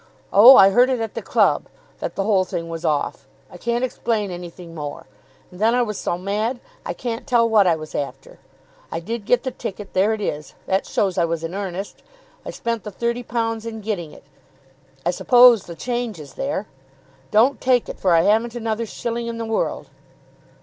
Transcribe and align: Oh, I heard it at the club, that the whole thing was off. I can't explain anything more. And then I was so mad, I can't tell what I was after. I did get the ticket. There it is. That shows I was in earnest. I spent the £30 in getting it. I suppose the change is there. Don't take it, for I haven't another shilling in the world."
Oh, 0.33 0.55
I 0.55 0.71
heard 0.71 0.89
it 0.89 0.99
at 0.99 1.13
the 1.13 1.21
club, 1.21 1.67
that 1.99 2.15
the 2.15 2.23
whole 2.23 2.43
thing 2.43 2.69
was 2.69 2.83
off. 2.83 3.27
I 3.51 3.57
can't 3.57 3.83
explain 3.83 4.31
anything 4.31 4.73
more. 4.73 5.05
And 5.51 5.59
then 5.59 5.75
I 5.75 5.83
was 5.83 5.99
so 5.99 6.17
mad, 6.17 6.59
I 6.83 6.91
can't 6.91 7.27
tell 7.27 7.47
what 7.47 7.67
I 7.67 7.75
was 7.75 7.93
after. 7.93 8.39
I 8.91 8.99
did 8.99 9.25
get 9.25 9.43
the 9.43 9.51
ticket. 9.51 9.93
There 9.93 10.11
it 10.15 10.19
is. 10.21 10.55
That 10.65 10.87
shows 10.87 11.19
I 11.19 11.25
was 11.25 11.43
in 11.43 11.53
earnest. 11.53 12.01
I 12.43 12.49
spent 12.49 12.81
the 12.83 12.91
£30 12.91 13.63
in 13.63 13.81
getting 13.81 14.11
it. 14.11 14.23
I 15.05 15.11
suppose 15.11 15.65
the 15.65 15.75
change 15.75 16.19
is 16.19 16.33
there. 16.33 16.65
Don't 17.29 17.61
take 17.61 17.87
it, 17.87 17.99
for 17.99 18.15
I 18.15 18.21
haven't 18.23 18.55
another 18.55 18.87
shilling 18.87 19.27
in 19.27 19.37
the 19.37 19.45
world." 19.45 19.91